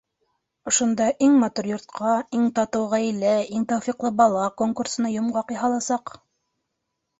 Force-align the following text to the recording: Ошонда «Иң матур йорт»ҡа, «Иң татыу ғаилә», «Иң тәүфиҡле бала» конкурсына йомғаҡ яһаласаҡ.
Ошонда 0.69 1.09
«Иң 1.27 1.35
матур 1.43 1.69
йорт»ҡа, 1.71 2.13
«Иң 2.39 2.47
татыу 2.61 2.89
ғаилә», 2.95 3.35
«Иң 3.59 3.69
тәүфиҡле 3.75 4.13
бала» 4.23 4.49
конкурсына 4.65 5.15
йомғаҡ 5.19 5.57
яһаласаҡ. 5.59 6.19